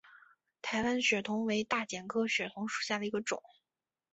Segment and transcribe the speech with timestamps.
[0.63, 3.39] 台湾血桐为大戟科血桐属下的一个种。